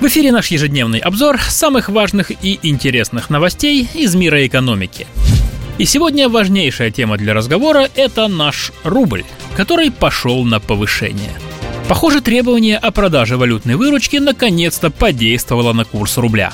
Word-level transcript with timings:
В 0.00 0.06
эфире 0.06 0.32
наш 0.32 0.46
ежедневный 0.46 0.98
обзор 0.98 1.38
самых 1.40 1.90
важных 1.90 2.30
и 2.30 2.58
интересных 2.62 3.28
новостей 3.28 3.86
из 3.92 4.14
мира 4.14 4.46
экономики. 4.46 5.06
И 5.76 5.84
сегодня 5.84 6.28
важнейшая 6.28 6.90
тема 6.90 7.18
для 7.18 7.34
разговора– 7.34 7.88
это 7.94 8.26
наш 8.28 8.72
рубль, 8.82 9.24
который 9.56 9.90
пошел 9.90 10.42
на 10.44 10.58
повышение– 10.58 11.38
Похоже, 11.90 12.20
требование 12.20 12.76
о 12.76 12.92
продаже 12.92 13.36
валютной 13.36 13.74
выручки 13.74 14.18
наконец-то 14.18 14.90
подействовало 14.90 15.72
на 15.72 15.84
курс 15.84 16.18
рубля. 16.18 16.52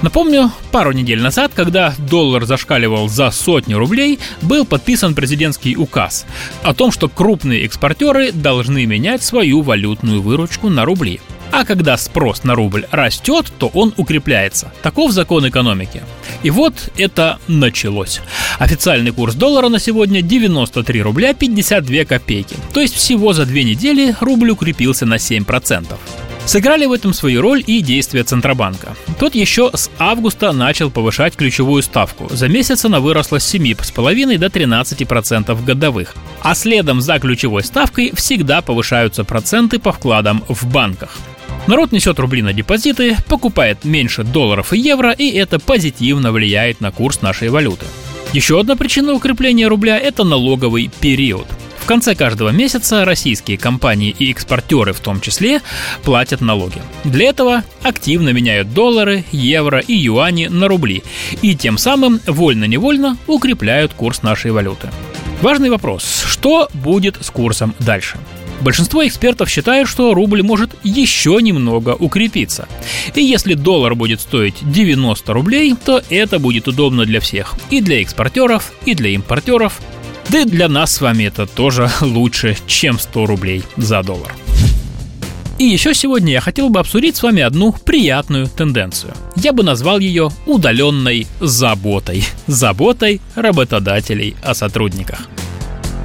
Напомню, 0.00 0.50
пару 0.72 0.92
недель 0.92 1.20
назад, 1.20 1.52
когда 1.54 1.92
доллар 1.98 2.46
зашкаливал 2.46 3.06
за 3.06 3.30
сотню 3.30 3.76
рублей, 3.76 4.18
был 4.40 4.64
подписан 4.64 5.14
президентский 5.14 5.76
указ 5.76 6.24
о 6.62 6.72
том, 6.72 6.92
что 6.92 7.10
крупные 7.10 7.66
экспортеры 7.66 8.32
должны 8.32 8.86
менять 8.86 9.22
свою 9.22 9.60
валютную 9.60 10.22
выручку 10.22 10.70
на 10.70 10.86
рубли. 10.86 11.20
А 11.52 11.64
когда 11.64 11.96
спрос 11.96 12.44
на 12.44 12.54
рубль 12.54 12.86
растет, 12.90 13.52
то 13.58 13.68
он 13.68 13.92
укрепляется. 13.96 14.72
Таков 14.82 15.12
закон 15.12 15.48
экономики. 15.48 16.02
И 16.42 16.50
вот 16.50 16.74
это 16.96 17.38
началось. 17.48 18.20
Официальный 18.58 19.12
курс 19.12 19.34
доллара 19.34 19.68
на 19.68 19.78
сегодня 19.78 20.22
93 20.22 21.02
рубля 21.02 21.34
52 21.34 22.04
копейки. 22.04 22.56
То 22.72 22.80
есть 22.80 22.94
всего 22.94 23.32
за 23.32 23.46
две 23.46 23.64
недели 23.64 24.14
рубль 24.20 24.50
укрепился 24.50 25.06
на 25.06 25.14
7%. 25.14 25.86
Сыграли 26.46 26.86
в 26.86 26.92
этом 26.92 27.12
свою 27.12 27.42
роль 27.42 27.62
и 27.64 27.80
действия 27.80 28.24
Центробанка. 28.24 28.96
Тот 29.18 29.34
еще 29.34 29.70
с 29.72 29.90
августа 29.98 30.52
начал 30.52 30.90
повышать 30.90 31.36
ключевую 31.36 31.82
ставку. 31.82 32.28
За 32.30 32.48
месяц 32.48 32.84
она 32.84 32.98
выросла 32.98 33.38
с 33.38 33.54
7,5 33.54 34.38
до 34.38 34.46
13% 34.46 35.64
годовых. 35.64 36.14
А 36.42 36.54
следом 36.54 37.02
за 37.02 37.18
ключевой 37.18 37.62
ставкой 37.62 38.12
всегда 38.16 38.62
повышаются 38.62 39.22
проценты 39.22 39.78
по 39.78 39.92
вкладам 39.92 40.42
в 40.48 40.66
банках. 40.66 41.16
Народ 41.66 41.92
несет 41.92 42.18
рубли 42.18 42.42
на 42.42 42.52
депозиты, 42.52 43.16
покупает 43.28 43.84
меньше 43.84 44.24
долларов 44.24 44.72
и 44.72 44.78
евро, 44.78 45.12
и 45.12 45.30
это 45.30 45.58
позитивно 45.58 46.32
влияет 46.32 46.80
на 46.80 46.90
курс 46.90 47.22
нашей 47.22 47.48
валюты. 47.48 47.86
Еще 48.32 48.58
одна 48.58 48.76
причина 48.76 49.12
укрепления 49.12 49.68
рубля– 49.68 49.98
это 49.98 50.24
налоговый 50.24 50.90
период. 51.00 51.46
В 51.80 51.86
конце 51.86 52.14
каждого 52.14 52.50
месяца 52.50 53.04
российские 53.04 53.58
компании 53.58 54.14
и 54.16 54.30
экспортеры 54.30 54.92
в 54.92 55.00
том 55.00 55.20
числе 55.20 55.60
платят 56.04 56.40
налоги. 56.40 56.80
Для 57.02 57.28
этого 57.28 57.64
активно 57.82 58.28
меняют 58.28 58.72
доллары, 58.72 59.24
евро 59.32 59.80
и 59.80 59.94
юани 59.94 60.46
на 60.46 60.68
рубли 60.68 61.02
и 61.42 61.56
тем 61.56 61.78
самым 61.78 62.20
вольно-невольно 62.26 63.16
укрепляют 63.26 63.92
курс 63.94 64.22
нашей 64.22 64.52
валюты. 64.52 64.90
Важный 65.42 65.70
вопрос– 65.70 66.24
что 66.28 66.68
будет 66.74 67.16
с 67.20 67.30
курсом 67.30 67.74
дальше? 67.80 68.18
Большинство 68.60 69.06
экспертов 69.06 69.48
считают, 69.48 69.88
что 69.88 70.14
рубль 70.14 70.42
может 70.42 70.70
еще 70.82 71.38
немного 71.40 71.94
укрепиться. 71.98 72.68
И 73.14 73.22
если 73.22 73.54
доллар 73.54 73.94
будет 73.94 74.20
стоить 74.20 74.56
90 74.60 75.32
рублей, 75.32 75.74
то 75.82 76.02
это 76.10 76.38
будет 76.38 76.68
удобно 76.68 77.06
для 77.06 77.20
всех. 77.20 77.54
И 77.70 77.80
для 77.80 78.02
экспортеров, 78.02 78.72
и 78.84 78.94
для 78.94 79.10
импортеров. 79.10 79.80
Да 80.28 80.40
и 80.40 80.44
для 80.44 80.68
нас 80.68 80.94
с 80.94 81.00
вами 81.00 81.24
это 81.24 81.46
тоже 81.46 81.90
лучше, 82.00 82.56
чем 82.66 82.98
100 82.98 83.26
рублей 83.26 83.62
за 83.76 84.02
доллар. 84.02 84.34
И 85.58 85.64
еще 85.64 85.92
сегодня 85.92 86.32
я 86.32 86.40
хотел 86.40 86.70
бы 86.70 86.80
обсудить 86.80 87.16
с 87.16 87.22
вами 87.22 87.42
одну 87.42 87.72
приятную 87.72 88.46
тенденцию. 88.46 89.12
Я 89.36 89.52
бы 89.52 89.62
назвал 89.62 89.98
ее 89.98 90.30
удаленной 90.46 91.26
заботой. 91.38 92.24
Заботой 92.46 93.20
работодателей 93.34 94.36
о 94.42 94.54
сотрудниках. 94.54 95.28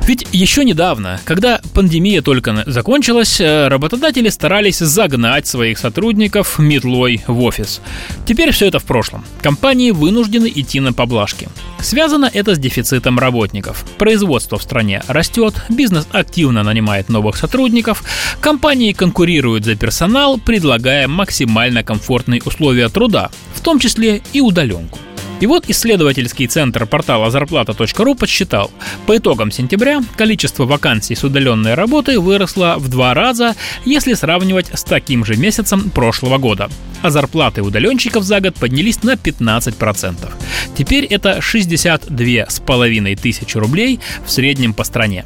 Ведь 0.08 0.28
еще 0.32 0.64
недавно, 0.64 1.20
когда 1.26 1.62
пандемия 1.74 2.22
только 2.22 2.64
закончилась, 2.68 3.42
э, 3.42 3.70
работодатели 3.70 4.30
старались 4.30 4.78
загнать 4.78 5.48
своих 5.48 5.80
сотрудников 5.80 6.60
метлой 6.60 7.24
в 7.26 7.42
офис. 7.42 7.82
Теперь 8.28 8.52
все 8.52 8.68
это 8.68 8.78
в 8.78 8.84
прошлом. 8.84 9.26
Компании 9.42 9.90
вынуждены 9.90 10.52
идти 10.54 10.80
на 10.80 10.94
поблажки. 10.94 11.48
Связано 11.80 12.30
это 12.32 12.54
с 12.54 12.60
дефицитом 12.60 13.18
работников. 13.18 13.84
Производство 13.98 14.60
в 14.60 14.64
стране 14.64 15.02
растет, 15.08 15.56
бизнес 15.70 16.08
активно 16.12 16.62
нанимает 16.62 17.10
новых 17.10 17.36
сотрудников, 17.36 18.04
компании 18.40 18.94
конкурируют 18.94 19.66
за 19.66 19.76
персонал, 19.76 20.38
предлагая 20.38 21.08
максимально 21.08 21.84
комфортные 21.84 22.44
условия 22.46 22.90
труда, 22.90 23.32
в 23.56 23.62
том 23.62 23.80
числе 23.80 24.22
и 24.34 24.42
удаленку. 24.42 25.00
И 25.42 25.48
вот 25.48 25.66
исследовательский 25.68 26.48
центр 26.48 26.86
портала 26.86 27.30
зарплата.ру 27.30 28.16
подсчитал, 28.16 28.72
по 29.06 29.18
итогам 29.18 29.52
сентября 29.52 30.02
количество 30.16 30.66
вакансий 30.66 31.14
с 31.14 31.24
удаленной 31.26 31.74
работой 31.74 32.18
выросло 32.18 32.76
в 32.78 32.88
два 32.88 33.14
раза, 33.14 33.56
если 33.84 34.14
сравнивать 34.14 34.68
с 34.74 34.84
таким 34.84 35.26
же 35.26 35.36
месяцем 35.36 35.90
прошлого 35.90 36.38
года. 36.38 36.70
А 37.02 37.10
зарплаты 37.10 37.62
удаленщиков 37.64 38.24
за 38.24 38.40
год 38.40 38.56
поднялись 38.56 39.04
на 39.04 39.16
15%. 39.16 40.32
Теперь 40.78 41.04
это 41.04 41.42
62 41.42 42.26
с 42.48 42.60
половиной 42.62 43.18
тысячи 43.18 43.58
рублей 43.58 44.00
в 44.26 44.32
среднем 44.32 44.74
по 44.74 44.86
стране. 44.86 45.26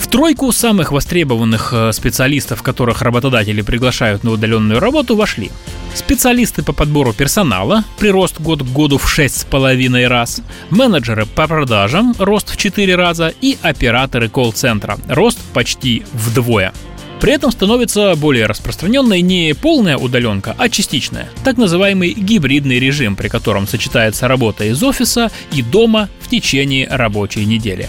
В 0.00 0.08
тройку 0.08 0.50
самых 0.50 0.90
востребованных 0.90 1.72
э, 1.72 1.92
специалистов, 1.92 2.62
которых 2.62 3.02
работодатели 3.02 3.62
приглашают 3.62 4.24
на 4.24 4.32
удаленную 4.32 4.80
работу, 4.80 5.14
вошли 5.14 5.52
специалисты 5.94 6.62
по 6.62 6.72
подбору 6.72 7.12
персонала, 7.12 7.84
прирост 7.98 8.40
год 8.40 8.62
к 8.62 8.66
году 8.66 8.98
в 8.98 9.18
6,5 9.18 10.06
раз, 10.06 10.42
менеджеры 10.70 11.26
по 11.26 11.46
продажам, 11.46 12.14
рост 12.18 12.50
в 12.50 12.56
4 12.56 12.94
раза 12.96 13.32
и 13.40 13.56
операторы 13.62 14.28
колл-центра, 14.28 14.98
рост 15.08 15.38
почти 15.52 16.02
вдвое. 16.12 16.72
При 17.20 17.32
этом 17.32 17.50
становится 17.50 18.14
более 18.16 18.46
распространенной 18.46 19.22
не 19.22 19.54
полная 19.54 19.96
удаленка, 19.96 20.54
а 20.58 20.68
частичная, 20.68 21.30
так 21.42 21.56
называемый 21.56 22.12
гибридный 22.12 22.78
режим, 22.78 23.16
при 23.16 23.28
котором 23.28 23.66
сочетается 23.66 24.28
работа 24.28 24.64
из 24.64 24.82
офиса 24.82 25.30
и 25.52 25.62
дома 25.62 26.10
в 26.20 26.28
течение 26.28 26.86
рабочей 26.88 27.46
недели. 27.46 27.88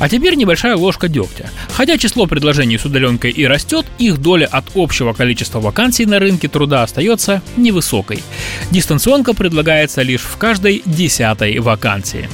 А 0.00 0.08
теперь 0.08 0.34
небольшая 0.34 0.76
ложка 0.76 1.08
дегтя. 1.08 1.50
Хотя 1.74 1.98
число 1.98 2.26
предложений 2.26 2.78
с 2.78 2.86
удаленкой 2.86 3.30
и 3.30 3.46
растет, 3.46 3.84
их 3.98 4.18
доля 4.18 4.46
от 4.46 4.64
общего 4.74 5.12
количества 5.12 5.60
вакансий 5.60 6.06
на 6.06 6.18
рынке 6.18 6.48
труда 6.48 6.82
остается 6.82 7.42
невысокой. 7.58 8.22
Дистанционка 8.70 9.34
предлагается 9.34 10.00
лишь 10.00 10.22
в 10.22 10.38
каждой 10.38 10.82
десятой 10.86 11.58
вакансии. 11.58 12.28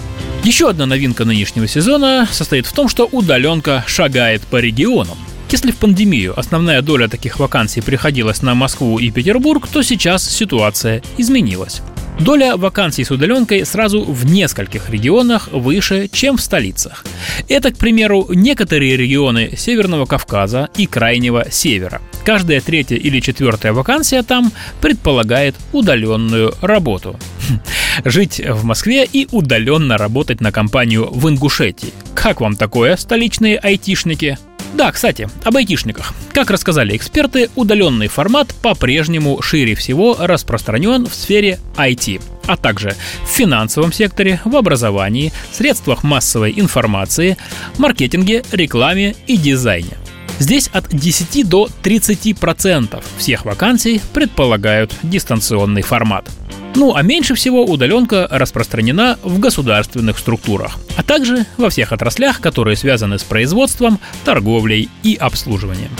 Еще 0.44 0.70
одна 0.70 0.86
новинка 0.86 1.24
нынешнего 1.24 1.66
сезона 1.66 2.28
состоит 2.30 2.66
в 2.66 2.72
том, 2.72 2.88
что 2.88 3.08
удаленка 3.10 3.82
шагает 3.88 4.42
по 4.42 4.58
регионам. 4.58 5.18
Если 5.50 5.72
в 5.72 5.76
пандемию 5.76 6.38
основная 6.38 6.82
доля 6.82 7.08
таких 7.08 7.40
вакансий 7.40 7.80
приходилась 7.80 8.42
на 8.42 8.54
Москву 8.54 8.98
и 9.00 9.10
Петербург, 9.10 9.66
то 9.66 9.82
сейчас 9.82 10.28
ситуация 10.28 11.02
изменилась. 11.18 11.82
Доля 12.18 12.56
вакансий 12.56 13.04
с 13.04 13.10
удаленкой 13.10 13.66
сразу 13.66 14.02
в 14.02 14.24
нескольких 14.24 14.88
регионах 14.88 15.48
выше, 15.52 16.08
чем 16.10 16.38
в 16.38 16.40
столицах. 16.40 17.04
Это, 17.48 17.70
к 17.70 17.78
примеру, 17.78 18.26
некоторые 18.30 18.96
регионы 18.96 19.54
Северного 19.56 20.06
Кавказа 20.06 20.70
и 20.76 20.86
Крайнего 20.86 21.50
Севера. 21.50 22.00
Каждая 22.24 22.60
третья 22.60 22.96
или 22.96 23.20
четвертая 23.20 23.72
вакансия 23.72 24.22
там 24.22 24.50
предполагает 24.80 25.54
удаленную 25.72 26.54
работу. 26.62 27.18
Жить 28.04 28.40
в 28.40 28.64
Москве 28.64 29.04
и 29.04 29.28
удаленно 29.30 29.98
работать 29.98 30.40
на 30.40 30.50
компанию 30.50 31.08
в 31.10 31.28
Ингушетии. 31.28 31.92
Как 32.14 32.40
вам 32.40 32.56
такое, 32.56 32.96
столичные 32.96 33.58
айтишники? 33.58 34.38
Да, 34.74 34.92
кстати, 34.92 35.28
об 35.44 35.56
айтишниках. 35.56 36.12
Как 36.32 36.50
рассказали 36.50 36.96
эксперты, 36.96 37.50
удаленный 37.54 38.08
формат 38.08 38.54
по-прежнему 38.62 39.40
шире 39.42 39.74
всего 39.74 40.16
распространен 40.18 41.06
в 41.06 41.14
сфере 41.14 41.58
IT, 41.76 42.20
а 42.46 42.56
также 42.56 42.94
в 43.24 43.28
финансовом 43.28 43.92
секторе, 43.92 44.40
в 44.44 44.56
образовании, 44.56 45.32
средствах 45.52 46.02
массовой 46.02 46.52
информации, 46.56 47.36
маркетинге, 47.78 48.44
рекламе 48.52 49.16
и 49.26 49.36
дизайне. 49.36 49.96
Здесь 50.38 50.68
от 50.68 50.88
10 50.94 51.48
до 51.48 51.68
30% 51.82 53.02
всех 53.16 53.44
вакансий 53.46 54.02
предполагают 54.12 54.94
дистанционный 55.02 55.82
формат. 55.82 56.28
Ну 56.76 56.94
а 56.94 57.02
меньше 57.02 57.34
всего 57.34 57.64
удаленка 57.64 58.28
распространена 58.30 59.18
в 59.22 59.38
государственных 59.38 60.18
структурах, 60.18 60.78
а 60.96 61.02
также 61.02 61.46
во 61.56 61.70
всех 61.70 61.90
отраслях, 61.90 62.42
которые 62.42 62.76
связаны 62.76 63.18
с 63.18 63.24
производством, 63.24 63.98
торговлей 64.26 64.90
и 65.02 65.14
обслуживанием. 65.14 65.90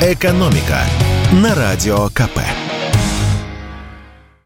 Экономика 0.00 0.80
на 1.32 1.56
радио 1.56 2.08
КП. 2.10 2.38